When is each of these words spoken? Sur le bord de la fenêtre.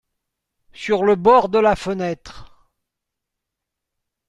Sur 0.73 1.03
le 1.03 1.15
bord 1.15 1.49
de 1.49 1.59
la 1.59 1.75
fenêtre. 1.75 2.51